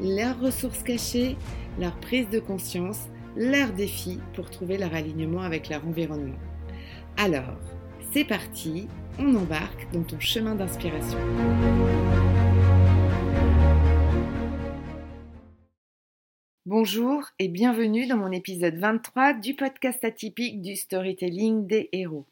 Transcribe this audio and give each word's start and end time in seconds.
leurs 0.00 0.38
ressources 0.40 0.82
cachées, 0.82 1.36
leur 1.78 1.98
prise 2.00 2.28
de 2.28 2.38
conscience, 2.38 3.08
leurs 3.36 3.72
défis 3.72 4.20
pour 4.34 4.50
trouver 4.50 4.78
leur 4.78 4.94
alignement 4.94 5.42
avec 5.42 5.68
leur 5.68 5.86
environnement. 5.86 6.36
Alors, 7.16 7.58
c'est 8.12 8.24
parti, 8.24 8.88
on 9.18 9.34
embarque 9.34 9.90
dans 9.92 10.02
ton 10.02 10.20
chemin 10.20 10.54
d'inspiration. 10.54 11.18
Bonjour 16.66 17.22
et 17.38 17.48
bienvenue 17.48 18.06
dans 18.06 18.16
mon 18.16 18.32
épisode 18.32 18.74
23 18.74 19.34
du 19.34 19.54
podcast 19.54 20.04
atypique 20.04 20.60
du 20.62 20.74
storytelling 20.74 21.66
des 21.66 21.88
héros. 21.92 22.26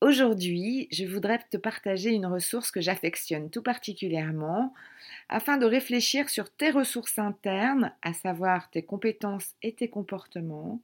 Aujourd'hui, 0.00 0.86
je 0.92 1.04
voudrais 1.04 1.40
te 1.50 1.56
partager 1.56 2.10
une 2.10 2.26
ressource 2.26 2.70
que 2.70 2.80
j'affectionne 2.80 3.50
tout 3.50 3.62
particulièrement 3.62 4.72
afin 5.28 5.56
de 5.56 5.66
réfléchir 5.66 6.30
sur 6.30 6.50
tes 6.50 6.70
ressources 6.70 7.18
internes, 7.18 7.92
à 8.02 8.12
savoir 8.12 8.70
tes 8.70 8.82
compétences 8.82 9.56
et 9.60 9.72
tes 9.72 9.88
comportements, 9.88 10.80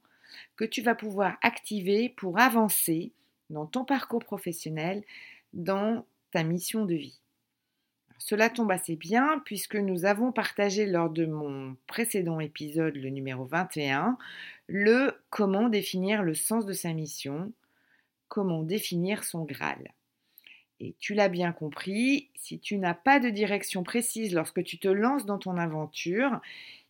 que 0.57 0.65
tu 0.65 0.81
vas 0.81 0.95
pouvoir 0.95 1.37
activer 1.41 2.09
pour 2.09 2.39
avancer 2.39 3.13
dans 3.49 3.65
ton 3.65 3.85
parcours 3.85 4.23
professionnel, 4.23 5.01
dans 5.53 6.05
ta 6.31 6.43
mission 6.43 6.83
de 6.83 6.95
vie. 6.95 7.21
Cela 8.17 8.49
tombe 8.49 8.71
assez 8.71 8.97
bien 8.97 9.41
puisque 9.45 9.77
nous 9.77 10.03
avons 10.03 10.33
partagé 10.33 10.85
lors 10.85 11.09
de 11.09 11.25
mon 11.25 11.77
précédent 11.87 12.41
épisode, 12.41 12.95
le 12.97 13.09
numéro 13.09 13.45
21, 13.45 14.17
le 14.67 15.13
comment 15.29 15.69
définir 15.69 16.21
le 16.21 16.33
sens 16.33 16.65
de 16.65 16.73
sa 16.73 16.91
mission, 16.91 17.53
définir 18.63 19.23
son 19.23 19.43
Graal. 19.43 19.93
Et 20.79 20.95
tu 20.99 21.13
l'as 21.13 21.29
bien 21.29 21.53
compris, 21.53 22.29
si 22.35 22.59
tu 22.59 22.77
n'as 22.77 22.93
pas 22.93 23.19
de 23.19 23.29
direction 23.29 23.83
précise 23.83 24.33
lorsque 24.33 24.63
tu 24.63 24.77
te 24.77 24.89
lances 24.89 25.25
dans 25.25 25.39
ton 25.39 25.57
aventure, 25.57 26.41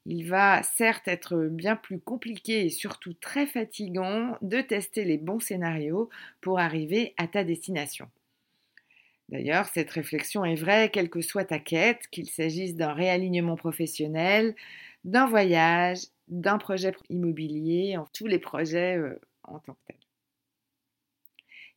il 0.08 0.28
va 0.28 0.64
certes 0.64 1.08
être 1.08 1.48
bien 1.50 1.76
plus 1.76 2.00
compliqué 2.00 2.66
et 2.66 2.70
surtout 2.70 3.14
très 3.14 3.46
fatigant 3.46 4.38
de 4.42 4.62
tester 4.62 5.04
les 5.04 5.18
bons 5.18 5.40
scénarios 5.40 6.10
pour 6.42 6.60
arriver 6.60 7.14
à 7.18 7.28
ta 7.28 7.44
destination. 7.44 8.10
D'ailleurs, 9.30 9.66
cette 9.68 9.90
réflexion 9.90 10.46
est 10.46 10.56
vraie 10.56 10.90
quelle 10.90 11.10
que 11.10 11.22
soit 11.22 11.46
ta 11.46 11.58
quête, 11.58 12.08
qu'il 12.12 12.30
s'agisse 12.30 12.76
d'un 12.76 12.94
réalignement 12.94 13.56
professionnel, 13.56 14.56
d'un 15.04 15.26
voyage, 15.26 16.00
d'un 16.28 16.60
projet 16.60 16.94
immobilier, 17.10 17.98
en 17.98 18.06
tous 18.14 18.28
les 18.28 18.40
projets 18.40 18.98
euh, 18.98 19.20
en 19.44 19.60
tant 19.60 19.74
que 19.74 19.80
tels. 19.88 20.05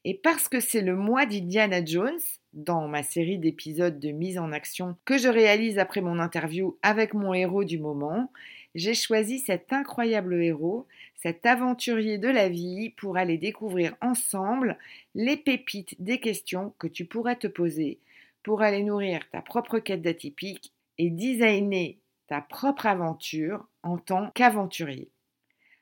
Et 0.05 0.15
parce 0.15 0.49
que 0.49 0.61
c'est 0.61 0.81
le 0.81 0.97
mois 0.97 1.27
d'Indiana 1.27 1.85
Jones, 1.85 2.21
dans 2.53 2.89
ma 2.89 3.03
série 3.03 3.39
d'épisodes 3.39 3.99
de 3.99 4.11
mise 4.11 4.39
en 4.39 4.53
action 4.53 4.97
que 5.05 5.19
je 5.19 5.29
réalise 5.29 5.79
après 5.79 6.01
mon 6.01 6.19
interview 6.19 6.79
avec 6.83 7.15
mon 7.15 7.35
héros 7.35 7.65
du 7.65 7.79
moment, 7.79 8.33
j'ai 8.75 8.95
choisi 8.95 9.39
cet 9.41 9.73
incroyable 9.73 10.43
héros, 10.43 10.87
cet 11.17 11.47
aventurier 11.47 12.19
de 12.19 12.29
la 12.29 12.49
vie, 12.49 12.91
pour 12.91 13.17
aller 13.17 13.39
découvrir 13.39 13.97
ensemble 14.01 14.79
les 15.15 15.37
pépites 15.37 16.01
des 16.01 16.21
questions 16.21 16.75
que 16.79 16.87
tu 16.87 17.05
pourrais 17.05 17.37
te 17.37 17.47
poser 17.47 17.99
pour 18.43 18.63
aller 18.63 18.83
nourrir 18.83 19.21
ta 19.31 19.43
propre 19.43 19.79
quête 19.79 20.01
d'atypique 20.01 20.73
et 20.97 21.11
designer 21.11 21.99
ta 22.29 22.41
propre 22.41 22.87
aventure 22.87 23.67
en 23.83 23.99
tant 23.99 24.31
qu'aventurier. 24.31 25.11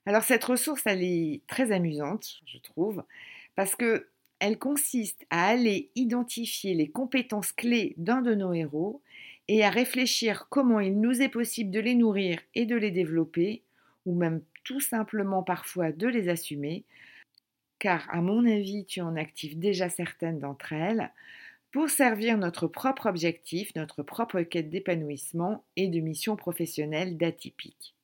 Alors 0.05 0.23
cette 0.23 0.45
ressource, 0.45 0.83
elle 0.87 1.03
est 1.03 1.43
très 1.47 1.71
amusante, 1.71 2.41
je 2.47 2.59
trouve, 2.59 3.05
parce 3.57 3.75
que 3.75 4.07
elle 4.39 4.59
consiste 4.59 5.27
à 5.31 5.49
aller 5.49 5.91
identifier 5.95 6.75
les 6.75 6.89
compétences 6.89 7.53
clés 7.53 7.95
d'un 7.97 8.21
de 8.21 8.35
nos 8.35 8.53
héros 8.53 9.01
et 9.49 9.65
à 9.65 9.71
réfléchir 9.71 10.47
comment 10.51 10.81
il 10.81 11.01
nous 11.01 11.23
est 11.23 11.31
possible 11.31 11.71
de 11.71 11.81
les 11.81 11.95
nourrir 11.95 12.39
et 12.55 12.67
de 12.67 12.77
les 12.77 12.91
développer, 12.91 13.63
ou 14.05 14.15
même 14.15 14.43
tout 14.63 14.81
simplement 14.81 15.43
parfois 15.43 15.93
de 15.93 16.07
les 16.07 16.29
assumer, 16.29 16.85
car 17.79 18.07
à 18.11 18.21
mon 18.21 18.45
avis 18.47 18.85
tu 18.85 19.01
en 19.01 19.17
actives 19.17 19.59
déjà 19.59 19.89
certaines 19.89 20.39
d'entre 20.39 20.73
elles, 20.73 21.11
pour 21.73 21.89
servir 21.89 22.39
notre 22.39 22.67
propre 22.67 23.07
objectif, 23.07 23.75
notre 23.75 24.03
propre 24.03 24.41
quête 24.43 24.71
d'épanouissement 24.71 25.65
et 25.77 25.89
de 25.89 26.01
mission 26.01 26.37
professionnelle 26.37 27.17
d'atypique. 27.17 27.95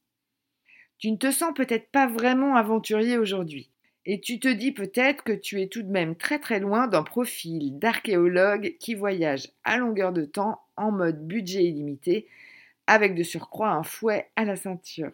Tu 0.99 1.11
ne 1.11 1.17
te 1.17 1.31
sens 1.31 1.53
peut-être 1.55 1.91
pas 1.91 2.07
vraiment 2.07 2.55
aventurier 2.55 3.19
aujourd'hui. 3.19 3.72
Et 4.05 4.21
tu 4.21 4.41
te 4.41 4.49
dis 4.49 4.73
peut-être 4.73 5.23
que 5.23 5.33
tu 5.33 5.61
es 5.61 5.69
tout 5.69 5.83
de 5.83 5.91
même 5.91 6.17
très 6.17 6.41
très 6.41 6.59
loin 6.59 6.89
d'un 6.89 7.05
profil 7.05 7.79
d'archéologue 7.79 8.77
qui 8.81 8.95
voyage 8.95 9.49
à 9.63 9.77
longueur 9.79 10.13
de 10.13 10.25
temps 10.25 10.61
en 10.77 10.91
mode 10.91 11.27
budget 11.27 11.65
illimité, 11.65 12.27
avec 12.89 13.15
de 13.15 13.23
surcroît 13.23 13.71
un 13.71 13.85
fouet 13.85 14.29
à 14.35 14.45
la 14.45 14.57
ceinture. 14.57 15.13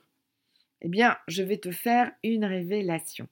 Eh 0.80 0.88
bien, 0.88 1.18
je 1.28 1.42
vais 1.42 1.58
te 1.58 1.70
faire 1.70 2.10
une 2.22 2.44
révélation. 2.44 3.28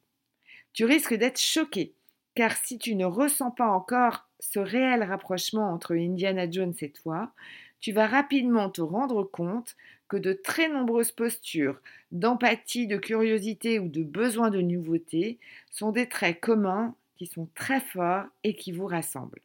Tu 0.75 0.85
risques 0.85 1.15
d'être 1.15 1.41
choqué, 1.41 1.95
car 2.37 2.55
si 2.55 2.79
tu 2.79 2.95
ne 2.95 3.07
ressens 3.07 3.51
pas 3.51 3.67
encore 3.67 4.29
ce 4.41 4.61
réel 4.61 5.03
rapprochement 5.03 5.73
entre 5.73 5.97
Indiana 5.97 6.49
Jones 6.49 6.75
et 6.83 6.91
toi, 6.91 7.33
tu 7.81 7.93
vas 7.93 8.07
rapidement 8.07 8.69
te 8.69 8.83
rendre 8.83 9.25
compte 9.25 9.75
que 10.07 10.19
de 10.19 10.35
très 10.35 10.69
nombreuses 10.69 11.13
postures 11.13 11.81
d'empathie, 12.13 12.87
de 12.87 12.99
curiosité 12.99 13.79
ou 13.79 13.89
de 13.89 14.03
besoin 14.03 14.51
de 14.51 14.61
nouveauté 14.61 15.39
sont 15.71 15.93
des 15.93 16.09
traits 16.09 16.39
communs 16.39 16.95
qui 17.17 17.27
sont 17.27 17.49
très 17.55 17.81
forts 17.81 18.27
et 18.45 18.55
qui 18.55 18.71
vous 18.71 18.87
rassemblent. 18.87 19.41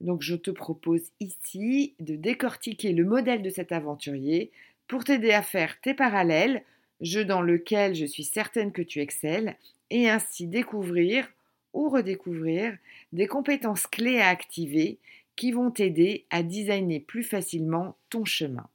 Donc 0.00 0.20
je 0.20 0.34
te 0.34 0.50
propose 0.50 1.12
ici 1.20 1.94
de 2.00 2.16
décortiquer 2.16 2.92
le 2.92 3.04
modèle 3.04 3.40
de 3.40 3.50
cet 3.50 3.70
aventurier 3.70 4.50
pour 4.88 5.04
t'aider 5.04 5.30
à 5.30 5.42
faire 5.42 5.80
tes 5.80 5.94
parallèles, 5.94 6.64
jeu 7.00 7.24
dans 7.24 7.40
lequel 7.40 7.94
je 7.94 8.04
suis 8.04 8.24
certaine 8.24 8.72
que 8.72 8.82
tu 8.82 9.00
excelles, 9.00 9.56
et 9.90 10.10
ainsi 10.10 10.48
découvrir 10.48 11.28
ou 11.72 11.88
redécouvrir 11.88 12.76
des 13.12 13.26
compétences 13.26 13.86
clés 13.86 14.20
à 14.20 14.28
activer 14.28 14.98
qui 15.36 15.52
vont 15.52 15.70
t'aider 15.70 16.26
à 16.30 16.42
designer 16.42 17.00
plus 17.00 17.22
facilement 17.22 17.96
ton 18.10 18.24
chemin. 18.24 18.68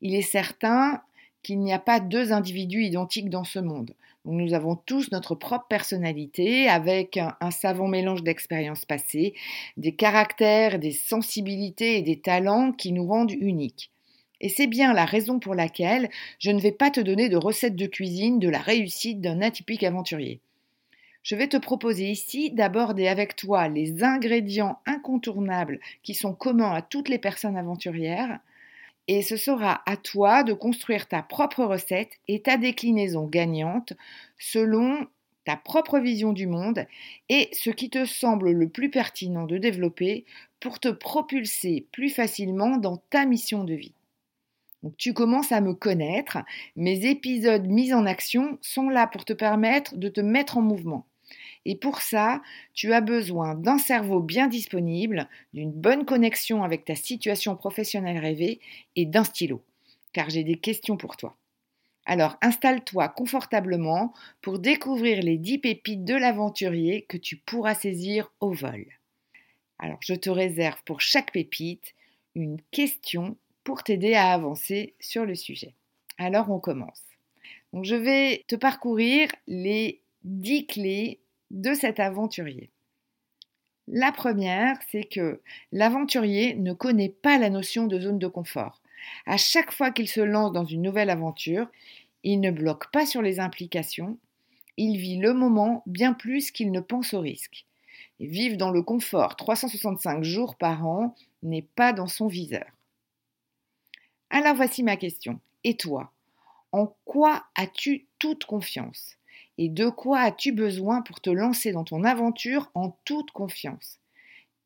Il 0.00 0.14
est 0.14 0.22
certain 0.22 1.02
qu'il 1.42 1.60
n'y 1.60 1.72
a 1.72 1.78
pas 1.78 2.00
deux 2.00 2.32
individus 2.32 2.84
identiques 2.84 3.30
dans 3.30 3.44
ce 3.44 3.58
monde. 3.58 3.94
nous 4.26 4.52
avons 4.52 4.76
tous 4.76 5.10
notre 5.12 5.34
propre 5.34 5.66
personnalité 5.68 6.68
avec 6.68 7.16
un, 7.16 7.50
savant 7.50 7.88
mélange 7.88 8.22
d'expériences 8.22 8.84
passées, 8.84 9.34
des 9.78 9.94
caractères, 9.94 10.78
des 10.78 10.92
sensibilités 10.92 11.96
et 11.96 12.02
des 12.02 12.20
talents 12.20 12.72
qui 12.72 12.92
nous 12.92 13.06
rendent 13.06 13.32
uniques. 13.32 13.90
Et 14.42 14.48
c'est 14.48 14.66
bien 14.66 14.92
la 14.92 15.04
raison 15.04 15.38
pour 15.38 15.54
laquelle 15.54 16.10
je 16.38 16.50
ne 16.50 16.60
vais 16.60 16.72
pas 16.72 16.90
te 16.90 17.00
donner 17.00 17.28
de 17.28 17.36
recettes 17.36 17.76
de 17.76 17.86
cuisine 17.86 18.38
de 18.38 18.48
la 18.48 18.58
réussite 18.58 19.20
d'un 19.20 19.40
atypique 19.40 19.82
aventurier. 19.82 20.40
Je 21.22 21.36
vais 21.36 21.48
te 21.48 21.56
proposer 21.56 22.10
ici 22.10 22.50
d'aborder 22.50 23.06
avec 23.06 23.36
toi 23.36 23.68
les 23.68 24.02
ingrédients 24.02 24.80
incontournables 24.86 25.80
qui 26.02 26.14
sont 26.14 26.34
communs 26.34 26.72
à 26.72 26.82
toutes 26.82 27.08
les 27.08 27.18
personnes 27.18 27.56
aventurières, 27.56 28.40
et 29.06 29.22
ce 29.22 29.36
sera 29.36 29.82
à 29.86 29.96
toi 29.96 30.44
de 30.44 30.52
construire 30.52 31.08
ta 31.08 31.22
propre 31.22 31.64
recette 31.64 32.12
et 32.28 32.40
ta 32.40 32.56
déclinaison 32.56 33.26
gagnante 33.26 33.92
selon 34.38 35.06
ta 35.44 35.56
propre 35.56 35.98
vision 35.98 36.32
du 36.32 36.46
monde 36.46 36.86
et 37.28 37.48
ce 37.52 37.70
qui 37.70 37.90
te 37.90 38.04
semble 38.04 38.52
le 38.52 38.68
plus 38.68 38.90
pertinent 38.90 39.46
de 39.46 39.58
développer 39.58 40.24
pour 40.60 40.78
te 40.78 40.88
propulser 40.88 41.86
plus 41.92 42.10
facilement 42.10 42.76
dans 42.76 42.98
ta 43.10 43.26
mission 43.26 43.64
de 43.64 43.74
vie. 43.74 43.94
Donc, 44.82 44.96
tu 44.96 45.12
commences 45.12 45.52
à 45.52 45.60
me 45.60 45.74
connaître, 45.74 46.38
mes 46.76 47.06
épisodes 47.06 47.66
mis 47.66 47.92
en 47.92 48.06
action 48.06 48.58
sont 48.62 48.88
là 48.88 49.06
pour 49.06 49.24
te 49.24 49.32
permettre 49.32 49.96
de 49.96 50.08
te 50.08 50.20
mettre 50.20 50.56
en 50.56 50.62
mouvement. 50.62 51.06
Et 51.66 51.76
pour 51.76 52.00
ça, 52.00 52.42
tu 52.72 52.92
as 52.92 53.00
besoin 53.00 53.54
d'un 53.54 53.78
cerveau 53.78 54.20
bien 54.20 54.46
disponible, 54.46 55.28
d'une 55.52 55.72
bonne 55.72 56.04
connexion 56.04 56.62
avec 56.64 56.84
ta 56.84 56.94
situation 56.94 57.54
professionnelle 57.54 58.18
rêvée 58.18 58.60
et 58.96 59.04
d'un 59.04 59.24
stylo, 59.24 59.62
car 60.12 60.30
j'ai 60.30 60.44
des 60.44 60.56
questions 60.56 60.96
pour 60.96 61.16
toi. 61.16 61.36
Alors 62.06 62.38
installe-toi 62.40 63.08
confortablement 63.08 64.14
pour 64.40 64.58
découvrir 64.58 65.22
les 65.22 65.36
10 65.36 65.58
pépites 65.58 66.04
de 66.04 66.14
l'aventurier 66.14 67.02
que 67.02 67.18
tu 67.18 67.36
pourras 67.36 67.74
saisir 67.74 68.32
au 68.40 68.52
vol. 68.52 68.86
Alors 69.78 69.98
je 70.00 70.14
te 70.14 70.30
réserve 70.30 70.82
pour 70.84 71.00
chaque 71.00 71.32
pépite 71.32 71.94
une 72.34 72.60
question 72.70 73.36
pour 73.64 73.84
t'aider 73.84 74.14
à 74.14 74.32
avancer 74.32 74.94
sur 74.98 75.26
le 75.26 75.34
sujet. 75.34 75.74
Alors 76.18 76.50
on 76.50 76.58
commence. 76.58 77.02
Je 77.82 77.94
vais 77.94 78.44
te 78.48 78.56
parcourir 78.56 79.30
les 79.46 80.00
10 80.24 80.66
clés 80.66 81.19
de 81.50 81.74
cet 81.74 82.00
aventurier. 82.00 82.70
La 83.88 84.12
première, 84.12 84.78
c'est 84.90 85.04
que 85.04 85.40
l'aventurier 85.72 86.54
ne 86.54 86.72
connaît 86.72 87.08
pas 87.08 87.38
la 87.38 87.50
notion 87.50 87.86
de 87.86 87.98
zone 87.98 88.18
de 88.18 88.28
confort. 88.28 88.80
À 89.26 89.36
chaque 89.36 89.72
fois 89.72 89.90
qu'il 89.90 90.08
se 90.08 90.20
lance 90.20 90.52
dans 90.52 90.64
une 90.64 90.82
nouvelle 90.82 91.10
aventure, 91.10 91.66
il 92.22 92.40
ne 92.40 92.50
bloque 92.50 92.90
pas 92.92 93.06
sur 93.06 93.22
les 93.22 93.40
implications, 93.40 94.18
il 94.76 94.96
vit 94.98 95.16
le 95.16 95.34
moment 95.34 95.82
bien 95.86 96.12
plus 96.12 96.50
qu'il 96.50 96.70
ne 96.70 96.80
pense 96.80 97.14
au 97.14 97.20
risque. 97.20 97.66
Et 98.20 98.26
vivre 98.26 98.56
dans 98.56 98.70
le 98.70 98.82
confort 98.82 99.36
365 99.36 100.22
jours 100.22 100.56
par 100.56 100.86
an 100.86 101.14
n'est 101.42 101.66
pas 101.74 101.92
dans 101.92 102.06
son 102.06 102.28
viseur. 102.28 102.66
Alors 104.30 104.54
voici 104.54 104.82
ma 104.82 104.96
question. 104.96 105.40
Et 105.64 105.76
toi, 105.76 106.12
en 106.72 106.94
quoi 107.04 107.44
as-tu 107.56 108.06
toute 108.18 108.44
confiance? 108.44 109.16
Et 109.62 109.68
de 109.68 109.90
quoi 109.90 110.20
as-tu 110.20 110.52
besoin 110.52 111.02
pour 111.02 111.20
te 111.20 111.28
lancer 111.28 111.72
dans 111.72 111.84
ton 111.84 112.02
aventure 112.02 112.70
en 112.72 112.96
toute 113.04 113.30
confiance? 113.30 113.98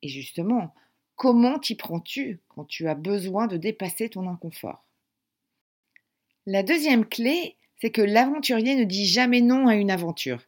Et 0.02 0.08
justement, 0.08 0.72
comment 1.16 1.58
t'y 1.58 1.74
prends-tu 1.74 2.38
quand 2.46 2.64
tu 2.64 2.86
as 2.86 2.94
besoin 2.94 3.48
de 3.48 3.56
dépasser 3.56 4.08
ton 4.08 4.28
inconfort? 4.28 4.84
La 6.46 6.62
deuxième 6.62 7.04
clé, 7.04 7.56
c'est 7.80 7.90
que 7.90 8.02
l'aventurier 8.02 8.76
ne 8.76 8.84
dit 8.84 9.06
jamais 9.06 9.40
non 9.40 9.66
à 9.66 9.74
une 9.74 9.90
aventure. 9.90 10.42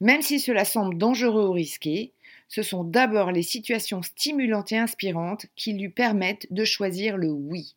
Même 0.00 0.20
si 0.20 0.40
cela 0.40 0.64
semble 0.64 0.98
dangereux 0.98 1.46
ou 1.46 1.52
risqué, 1.52 2.10
ce 2.48 2.64
sont 2.64 2.82
d'abord 2.82 3.30
les 3.30 3.44
situations 3.44 4.02
stimulantes 4.02 4.72
et 4.72 4.78
inspirantes 4.78 5.46
qui 5.54 5.74
lui 5.74 5.90
permettent 5.90 6.52
de 6.52 6.64
choisir 6.64 7.16
le 7.16 7.30
oui. 7.30 7.76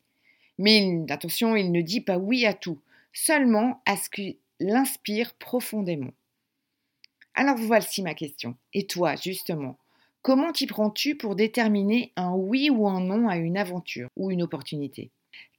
Mais 0.58 1.06
attention, 1.10 1.56
il 1.56 1.72
ne 1.72 1.82
dit 1.82 2.02
pas 2.02 2.18
oui 2.18 2.48
à 2.48 2.56
tout, 2.56 2.80
seulement 3.14 3.84
à 3.86 3.96
ce 3.96 4.10
qui 4.10 4.40
l'inspire 4.60 5.34
profondément. 5.36 6.14
Alors 7.34 7.58
voici 7.58 8.02
ma 8.02 8.14
question. 8.14 8.56
Et 8.74 8.88
toi, 8.88 9.16
justement, 9.16 9.78
comment 10.22 10.52
t'y 10.52 10.68
prends-tu 10.68 11.16
pour 11.16 11.36
déterminer 11.36 12.14
un 12.16 12.32
oui 12.32 12.70
ou 12.70 12.88
un 12.88 13.02
non 13.02 13.28
à 13.28 13.38
une 13.38 13.58
aventure 13.58 14.10
ou 14.16 14.32
une 14.32 14.44
opportunité? 14.44 15.12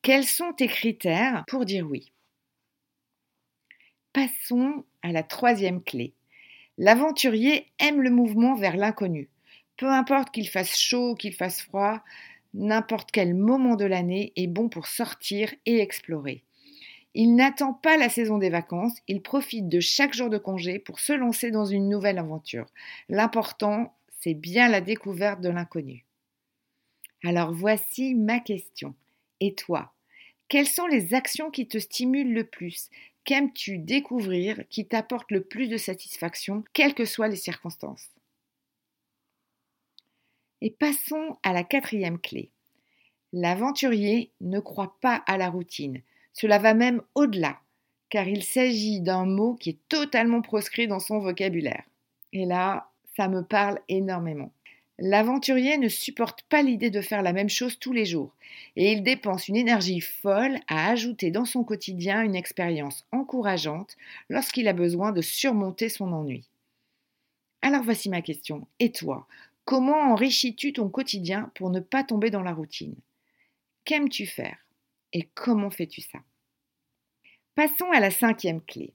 Quels 0.03 0.25
sont 0.25 0.53
tes 0.53 0.69
critères 0.69 1.45
pour 1.49 1.65
dire 1.67 1.87
oui? 1.87 2.13
Passons 4.15 4.85
à 5.03 5.13
la 5.13 5.23
troisième 5.23 5.83
clé. 5.83 6.15
L'aventurier 6.79 7.67
aime 7.79 8.01
le 8.01 8.11
mouvement 8.11 8.55
vers 8.55 8.77
l'inconnu. 8.77 9.29
Peu 9.77 9.91
importe 9.91 10.33
qu'il 10.33 10.49
fasse 10.49 10.79
chaud 10.79 11.11
ou 11.11 11.15
qu'il 11.15 11.35
fasse 11.35 11.61
froid, 11.61 12.03
n'importe 12.55 13.11
quel 13.13 13.35
moment 13.35 13.77
de 13.77 13.85
l'année 13.85 14.33
est 14.37 14.47
bon 14.47 14.71
pour 14.71 14.87
sortir 14.87 15.55
et 15.67 15.81
explorer. 15.81 16.46
Il 17.19 17.35
n'attend 17.35 17.73
pas 17.73 17.97
la 17.97 18.11
saison 18.11 18.37
des 18.37 18.51
vacances, 18.51 18.99
il 19.09 19.23
profite 19.23 19.71
de 19.71 19.81
chaque 19.81 20.13
jour 20.13 20.29
de 20.29 20.37
congé 20.37 20.79
pour 20.79 21.01
se 21.01 21.15
lancer 21.15 21.51
dans 21.51 21.65
une 21.65 21.89
nouvelle 21.89 22.19
aventure. 22.19 22.67
L'important, 23.09 23.97
c'est 24.21 24.35
bien 24.35 24.69
la 24.69 24.83
découverte 24.83 25.41
de 25.41 25.49
l'inconnu. 25.49 26.05
Alors 27.25 27.55
voici 27.55 28.15
ma 28.15 28.39
question. 28.39 28.95
Et 29.41 29.55
toi 29.55 29.95
Quelles 30.49 30.69
sont 30.69 30.87
les 30.87 31.15
actions 31.15 31.51
qui 31.51 31.67
te 31.67 31.79
stimulent 31.79 32.35
le 32.35 32.45
plus? 32.45 32.91
Qu'aimes-tu 33.25 33.79
découvrir 33.79 34.65
qui 34.69 34.87
t'apporte 34.87 35.31
le 35.31 35.43
plus 35.43 35.69
de 35.69 35.79
satisfaction, 35.79 36.65
quelles 36.75 36.95
que 36.95 37.07
soient 37.07 37.29
les 37.29 37.37
circonstances? 37.37 38.11
Et 40.61 40.71
passons 40.71 41.39
à 41.43 41.55
la 41.55 41.65
quatrième 41.65 42.19
clé. 42.19 42.51
L'aventurier 43.33 44.33
ne 44.43 44.61
croit 44.61 44.99
pas 45.01 45.23
à 45.27 45.39
la 45.39 45.49
routine. 45.49 46.03
Cela 46.37 46.59
va 46.59 46.75
même 46.75 47.03
au-delà, 47.15 47.59
car 48.11 48.29
il 48.29 48.43
s'agit 48.43 49.01
d'un 49.01 49.25
mot 49.25 49.55
qui 49.55 49.71
est 49.71 49.79
totalement 49.89 50.43
proscrit 50.43 50.87
dans 50.87 51.01
son 51.01 51.19
vocabulaire. 51.19 51.85
Et 52.33 52.45
là, 52.45 52.91
ça 53.17 53.29
me 53.29 53.43
parle 53.43 53.81
énormément. 53.89 54.53
L'aventurier 54.99 55.77
ne 55.79 55.89
supporte 55.89 56.43
pas 56.43 56.63
l'idée 56.63 56.91
de 56.91 57.01
faire 57.01 57.23
la 57.23 57.33
même 57.33 57.49
chose 57.49 57.79
tous 57.79 57.93
les 57.93 58.07
jours, 58.07 58.35
et 58.77 58.93
il 58.93 59.03
dépense 59.03 59.49
une 59.49 59.57
énergie 59.57 60.01
folle 60.01 60.59
à 60.69 60.91
ajouter 60.91 61.31
dans 61.31 61.45
son 61.45 61.65
quotidien 61.65 62.23
une 62.23 62.37
expérience 62.37 63.05
encourageante 63.13 63.97
lorsqu'il 64.29 64.69
a 64.69 64.73
besoin 64.73 65.13
de 65.13 65.23
surmonter 65.23 65.89
son 65.89 66.13
ennui. 66.13 66.49
Alors 67.63 67.83
voici 67.83 68.09
ma 68.09 68.23
question. 68.23 68.67
Et 68.79 68.93
toi, 68.93 69.27
Comment 69.67 70.13
enrichis-tu 70.13 70.73
ton 70.73 70.89
quotidien 70.89 71.51
pour 71.57 71.71
ne 71.71 71.81
pas 71.81 72.05
tomber 72.05 72.31
dans 72.31 72.43
la 72.43 72.55
routine? 72.55 72.95
Qu'aimes-tu 73.85 74.25
faire? 74.25 74.57
Et 75.17 75.31
comment 75.33 75.71
fais-tu 75.71 76.03
ça? 76.03 76.19
Passons 77.55 77.91
à 77.91 78.01
la 78.01 78.11
cinquième 78.11 78.61
clé. 78.61 78.93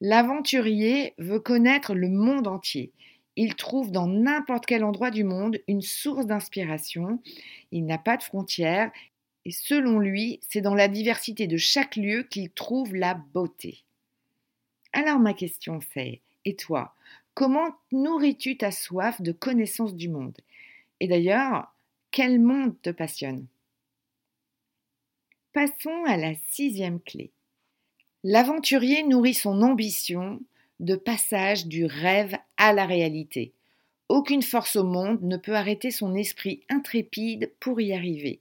L'aventurier 0.00 1.14
veut 1.18 1.40
connaître 1.40 1.94
le 1.94 2.08
monde 2.08 2.46
entier. 2.46 2.92
Il 3.34 3.56
trouve 3.56 3.90
dans 3.90 4.06
n'importe 4.06 4.66
quel 4.66 4.84
endroit 4.84 5.10
du 5.10 5.24
monde 5.24 5.58
une 5.66 5.82
source 5.82 6.26
d'inspiration. 6.26 7.20
Il 7.72 7.86
n'a 7.86 7.98
pas 7.98 8.16
de 8.16 8.22
frontières. 8.22 8.92
Et 9.44 9.50
selon 9.50 9.98
lui, 9.98 10.38
c'est 10.48 10.60
dans 10.60 10.76
la 10.76 10.86
diversité 10.86 11.48
de 11.48 11.56
chaque 11.56 11.96
lieu 11.96 12.22
qu'il 12.22 12.50
trouve 12.50 12.94
la 12.94 13.14
beauté. 13.14 13.82
Alors 14.92 15.18
ma 15.18 15.34
question 15.34 15.80
c'est, 15.92 16.20
et 16.44 16.54
toi, 16.54 16.94
Comment 17.34 17.74
nourris-tu 17.90 18.58
ta 18.58 18.70
soif 18.70 19.20
de 19.20 19.32
connaissance 19.32 19.96
du 19.96 20.08
monde? 20.08 20.36
Et 21.00 21.08
d'ailleurs, 21.08 21.74
quel 22.12 22.38
monde 22.38 22.80
te 22.82 22.90
passionne? 22.90 23.46
Passons 25.52 26.04
à 26.06 26.16
la 26.16 26.32
sixième 26.50 26.98
clé. 26.98 27.30
L'aventurier 28.24 29.02
nourrit 29.02 29.34
son 29.34 29.60
ambition 29.60 30.40
de 30.80 30.96
passage 30.96 31.66
du 31.66 31.84
rêve 31.84 32.38
à 32.56 32.72
la 32.72 32.86
réalité. 32.86 33.52
Aucune 34.08 34.42
force 34.42 34.76
au 34.76 34.84
monde 34.84 35.20
ne 35.22 35.36
peut 35.36 35.54
arrêter 35.54 35.90
son 35.90 36.14
esprit 36.14 36.62
intrépide 36.70 37.52
pour 37.60 37.82
y 37.82 37.92
arriver. 37.92 38.40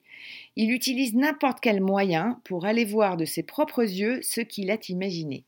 Il 0.56 0.72
utilise 0.72 1.14
n'importe 1.14 1.60
quel 1.60 1.82
moyen 1.82 2.40
pour 2.46 2.66
aller 2.66 2.86
voir 2.86 3.18
de 3.18 3.26
ses 3.26 3.44
propres 3.44 3.84
yeux 3.84 4.22
ce 4.22 4.40
qu'il 4.40 4.72
a 4.72 4.78
imaginé. 4.88 5.44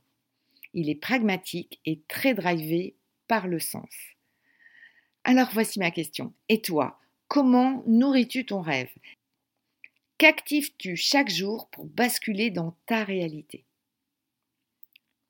Il 0.74 0.90
est 0.90 0.96
pragmatique 0.96 1.80
et 1.86 2.02
très 2.10 2.34
drivé 2.34 2.94
par 3.30 3.48
le 3.48 3.60
sens. 3.60 3.94
Alors 5.24 5.48
voici 5.54 5.80
ma 5.80 5.92
question. 5.92 6.34
Et 6.50 6.60
toi, 6.60 7.00
comment 7.30 7.84
nourris-tu 7.88 8.46
ton 8.46 8.60
rêve? 8.60 8.92
Qu'actives-tu 10.24 10.96
chaque 10.96 11.30
jour 11.30 11.68
pour 11.68 11.84
basculer 11.84 12.50
dans 12.50 12.78
ta 12.86 13.04
réalité? 13.04 13.66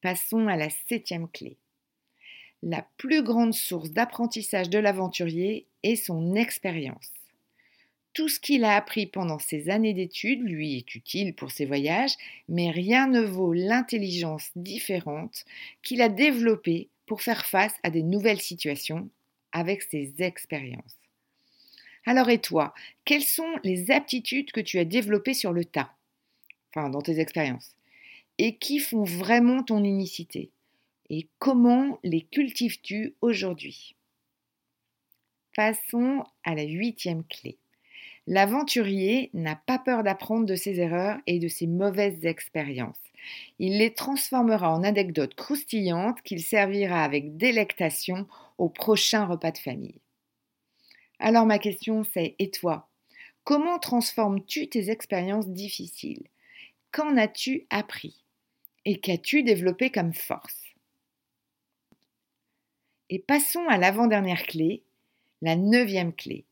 Passons 0.01 0.47
à 0.47 0.55
la 0.55 0.69
septième 0.87 1.27
clé. 1.27 1.57
La 2.61 2.85
plus 2.97 3.23
grande 3.23 3.55
source 3.55 3.89
d'apprentissage 3.89 4.69
de 4.69 4.77
l'aventurier 4.77 5.65
est 5.81 5.95
son 5.95 6.35
expérience. 6.35 7.09
Tout 8.13 8.29
ce 8.29 8.39
qu'il 8.39 8.63
a 8.63 8.75
appris 8.75 9.07
pendant 9.07 9.39
ses 9.39 9.71
années 9.71 9.95
d'études 9.95 10.47
lui 10.47 10.77
est 10.77 10.93
utile 10.93 11.33
pour 11.33 11.49
ses 11.49 11.65
voyages, 11.65 12.13
mais 12.47 12.69
rien 12.69 13.07
ne 13.07 13.21
vaut 13.21 13.53
l'intelligence 13.53 14.51
différente 14.55 15.43
qu'il 15.81 16.03
a 16.03 16.09
développée 16.09 16.89
pour 17.07 17.23
faire 17.23 17.47
face 17.47 17.73
à 17.81 17.89
des 17.89 18.03
nouvelles 18.03 18.41
situations 18.41 19.09
avec 19.53 19.81
ses 19.81 20.13
expériences. 20.19 21.02
Alors 22.05 22.29
et 22.29 22.39
toi, 22.39 22.73
quelles 23.05 23.23
sont 23.23 23.55
les 23.63 23.91
aptitudes 23.91 24.51
que 24.51 24.59
tu 24.59 24.77
as 24.79 24.85
développées 24.85 25.33
sur 25.33 25.53
le 25.53 25.63
tas, 25.63 25.91
enfin 26.69 26.89
dans 26.89 27.01
tes 27.01 27.19
expériences, 27.19 27.75
et 28.37 28.57
qui 28.57 28.79
font 28.79 29.03
vraiment 29.03 29.63
ton 29.63 29.83
unicité? 29.83 30.51
Et 31.09 31.27
comment 31.39 31.99
les 32.03 32.21
cultives-tu 32.21 33.15
aujourd'hui? 33.21 33.95
Passons 35.55 36.23
à 36.43 36.55
la 36.55 36.63
huitième 36.63 37.23
clé. 37.23 37.57
L'aventurier 38.25 39.29
n'a 39.33 39.55
pas 39.55 39.77
peur 39.77 40.03
d'apprendre 40.03 40.45
de 40.45 40.55
ses 40.55 40.79
erreurs 40.79 41.19
et 41.27 41.39
de 41.39 41.47
ses 41.47 41.67
mauvaises 41.67 42.25
expériences. 42.25 42.99
Il 43.59 43.77
les 43.77 43.93
transformera 43.93 44.73
en 44.73 44.83
anecdotes 44.83 45.35
croustillantes 45.35 46.21
qu'il 46.21 46.41
servira 46.41 47.03
avec 47.03 47.37
délectation 47.37 48.27
au 48.57 48.69
prochain 48.69 49.25
repas 49.25 49.51
de 49.51 49.57
famille. 49.57 50.02
Alors 51.19 51.45
ma 51.45 51.59
question 51.59 52.03
c'est, 52.03 52.35
et 52.39 52.51
toi? 52.51 52.89
Comment 53.43 53.79
transformes-tu 53.79 54.69
tes 54.69 54.89
expériences 54.89 55.49
difficiles? 55.49 56.27
Qu'en 56.91 57.17
as-tu 57.17 57.65
appris? 57.69 58.23
Et 58.85 58.99
qu'as-tu 58.99 59.43
développé 59.43 59.89
comme 59.89 60.13
force? 60.13 60.61
Et 63.09 63.19
passons 63.19 63.65
à 63.67 63.77
l'avant-dernière 63.77 64.43
clé, 64.43 64.83
la 65.41 65.55
neuvième 65.55 66.13
clé. 66.13 66.45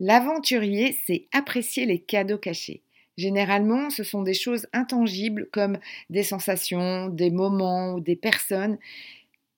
L'aventurier 0.00 0.98
sait 1.06 1.28
apprécier 1.32 1.84
les 1.84 2.00
cadeaux 2.00 2.38
cachés. 2.38 2.82
Généralement, 3.18 3.90
ce 3.90 4.02
sont 4.02 4.22
des 4.22 4.34
choses 4.34 4.66
intangibles 4.72 5.48
comme 5.52 5.78
des 6.08 6.22
sensations, 6.22 7.08
des 7.08 7.30
moments 7.30 7.94
ou 7.94 8.00
des 8.00 8.16
personnes 8.16 8.78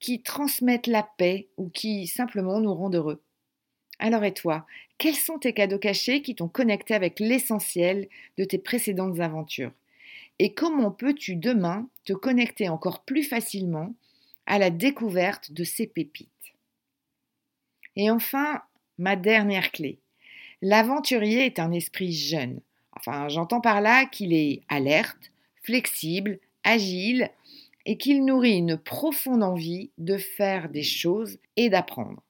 qui 0.01 0.21
transmettent 0.23 0.89
la 0.89 1.09
paix 1.17 1.49
ou 1.57 1.69
qui 1.69 2.09
simplement 2.09 2.61
nous 2.61 2.75
rendent 2.75 2.97
heureux. 2.97 3.23
Alors 3.99 4.25
et 4.25 4.35
toi, 4.35 4.67
quels 4.99 5.15
sont 5.15 5.39
tes 5.39 5.53
cadeaux 5.53 5.79
cachés 5.79 6.23
qui 6.23 6.35
t'ont 6.35 6.49
connecté 6.49 6.95
avec 6.95 7.21
l'essentiel 7.21 8.09
de 8.39 8.45
tes 8.45 8.59
précédentes 8.59 9.21
aventures? 9.21 9.73
Et 10.39 10.55
comment 10.55 10.91
peux-tu 10.91 11.37
demain 11.37 11.89
te 12.05 12.13
connecter 12.13 12.69
encore 12.69 13.05
plus 13.05 13.23
facilement 13.25 13.95
à 14.47 14.59
la 14.59 14.71
découverte 14.71 15.53
de 15.53 15.65
ces 15.65 15.87
pépites? 15.87 16.29
Et 17.97 18.11
enfin, 18.11 18.63
ma 18.99 19.17
dernière 19.17 19.71
clé. 19.71 19.99
L'aventurier 20.63 21.47
est 21.47 21.59
un 21.59 21.73
esprit 21.73 22.13
jeune. 22.13 22.61
Enfin, 22.93 23.29
j'entends 23.29 23.61
par 23.61 23.81
là 23.81 24.07
qu'il 24.07 24.33
est 24.33 24.63
alerte, 24.69 25.33
flexible, 25.63 26.39
agile 26.65 27.31
et 27.87 27.97
qu'il 27.97 28.25
nourrit 28.25 28.59
une 28.59 28.79
profonde 28.79 29.43
envie 29.43 29.91
de 29.99 30.17
faire 30.19 30.69
des 30.69 30.85
choses 30.85 31.39
et 31.57 31.69
d'apprendre. 31.69 32.23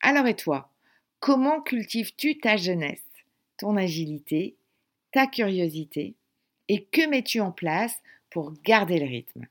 Alors 0.00 0.26
et 0.26 0.34
toi, 0.36 0.70
comment 1.18 1.60
cultives-tu 1.60 2.38
ta 2.38 2.56
jeunesse, 2.56 3.04
ton 3.58 3.76
agilité, 3.76 4.56
ta 5.12 5.26
curiosité 5.26 6.14
et 6.68 6.84
que 6.84 7.08
mets-tu 7.08 7.40
en 7.40 7.52
place 7.52 8.00
pour 8.30 8.52
garder 8.64 8.98
le 8.98 9.06
rythme? 9.06 9.46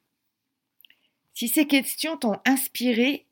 Si 1.34 1.48
ces 1.48 1.68
questions 1.68 2.18
t'ont 2.18 2.40
inspiré 2.46 3.26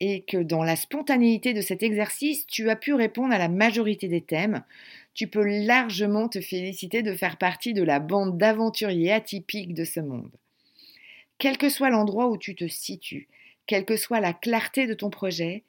et 0.00 0.22
que 0.22 0.36
dans 0.36 0.64
la 0.64 0.76
spontanéité 0.76 1.54
de 1.54 1.60
cet 1.60 1.82
exercice, 1.82 2.46
tu 2.46 2.70
as 2.70 2.76
pu 2.76 2.94
répondre 2.94 3.32
à 3.32 3.38
la 3.38 3.48
majorité 3.48 4.08
des 4.08 4.20
thèmes, 4.20 4.64
tu 5.14 5.26
peux 5.26 5.44
largement 5.44 6.28
te 6.28 6.40
féliciter 6.40 7.02
de 7.02 7.14
faire 7.14 7.36
partie 7.36 7.74
de 7.74 7.82
la 7.82 8.00
bande 8.00 8.38
d'aventuriers 8.38 9.12
atypiques 9.12 9.74
de 9.74 9.84
ce 9.84 10.00
monde. 10.00 10.32
Quel 11.38 11.58
que 11.58 11.68
soit 11.68 11.90
l'endroit 11.90 12.28
où 12.28 12.38
tu 12.38 12.54
te 12.54 12.66
situes, 12.68 13.28
quelle 13.66 13.84
que 13.84 13.96
soit 13.96 14.20
la 14.20 14.32
clarté 14.32 14.86
de 14.86 14.94
ton 14.94 15.10
projet, 15.10 15.62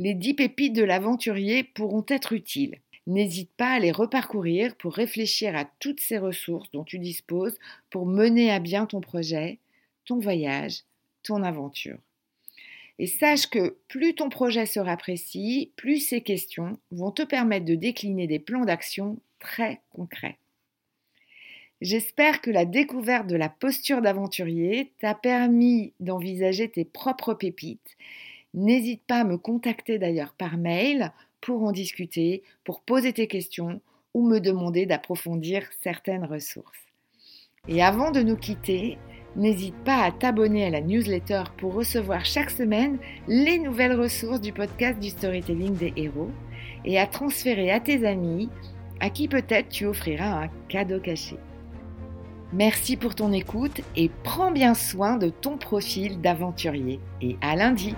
les 0.00 0.14
dix 0.14 0.32
pépites 0.32 0.72
de 0.72 0.82
l'aventurier 0.82 1.62
pourront 1.62 2.06
être 2.08 2.32
utiles. 2.32 2.78
N'hésite 3.06 3.50
pas 3.58 3.72
à 3.72 3.78
les 3.78 3.92
reparcourir 3.92 4.74
pour 4.76 4.94
réfléchir 4.94 5.54
à 5.54 5.66
toutes 5.78 6.00
ces 6.00 6.16
ressources 6.16 6.70
dont 6.70 6.84
tu 6.84 6.98
disposes 6.98 7.58
pour 7.90 8.06
mener 8.06 8.50
à 8.50 8.60
bien 8.60 8.86
ton 8.86 9.02
projet, 9.02 9.58
ton 10.06 10.18
voyage, 10.18 10.84
ton 11.22 11.42
aventure. 11.42 11.98
Et 12.98 13.06
sache 13.06 13.46
que 13.48 13.76
plus 13.88 14.14
ton 14.14 14.30
projet 14.30 14.64
sera 14.64 14.96
précis, 14.96 15.70
plus 15.76 15.98
ces 15.98 16.22
questions 16.22 16.78
vont 16.90 17.10
te 17.10 17.22
permettre 17.22 17.66
de 17.66 17.74
décliner 17.74 18.26
des 18.26 18.38
plans 18.38 18.64
d'action 18.64 19.18
très 19.38 19.82
concrets. 19.90 20.38
J'espère 21.82 22.40
que 22.40 22.50
la 22.50 22.64
découverte 22.64 23.26
de 23.26 23.36
la 23.36 23.50
posture 23.50 24.00
d'aventurier 24.00 24.92
t'a 24.98 25.14
permis 25.14 25.92
d'envisager 26.00 26.70
tes 26.70 26.86
propres 26.86 27.34
pépites. 27.34 27.98
N'hésite 28.54 29.02
pas 29.06 29.20
à 29.20 29.24
me 29.24 29.38
contacter 29.38 29.98
d'ailleurs 29.98 30.34
par 30.34 30.56
mail 30.56 31.12
pour 31.40 31.62
en 31.62 31.72
discuter, 31.72 32.42
pour 32.64 32.80
poser 32.80 33.12
tes 33.12 33.26
questions 33.26 33.80
ou 34.14 34.26
me 34.26 34.40
demander 34.40 34.86
d'approfondir 34.86 35.62
certaines 35.82 36.24
ressources. 36.24 36.78
Et 37.68 37.82
avant 37.82 38.10
de 38.10 38.22
nous 38.22 38.36
quitter, 38.36 38.98
N'hésite 39.36 39.76
pas 39.84 40.02
à 40.02 40.10
t'abonner 40.10 40.66
à 40.66 40.70
la 40.70 40.80
newsletter 40.80 41.44
pour 41.56 41.74
recevoir 41.74 42.24
chaque 42.24 42.50
semaine 42.50 42.98
les 43.28 43.60
nouvelles 43.60 43.94
ressources 43.94 44.40
du 44.40 44.52
podcast 44.52 44.98
du 44.98 45.10
storytelling 45.10 45.76
des 45.76 45.92
héros 45.96 46.30
et 46.84 46.98
à 46.98 47.06
transférer 47.06 47.70
à 47.70 47.78
tes 47.78 48.04
amis 48.06 48.48
à 48.98 49.08
qui 49.08 49.28
peut-être 49.28 49.68
tu 49.68 49.86
offriras 49.86 50.44
un 50.44 50.48
cadeau 50.68 50.98
caché. 50.98 51.36
Merci 52.52 52.96
pour 52.96 53.14
ton 53.14 53.32
écoute 53.32 53.80
et 53.94 54.10
prends 54.24 54.50
bien 54.50 54.74
soin 54.74 55.16
de 55.16 55.28
ton 55.28 55.56
profil 55.56 56.20
d'aventurier. 56.20 56.98
Et 57.22 57.36
à 57.40 57.54
lundi 57.54 57.94